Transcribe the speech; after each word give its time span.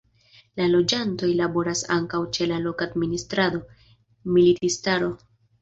La 0.59 0.65
loĝantoj 0.75 1.29
laboras 1.41 1.83
ankaŭ 1.97 2.23
ĉe 2.37 2.49
la 2.53 2.59
loka 2.65 2.89
administrado, 2.89 3.63
militistaro. 4.39 5.13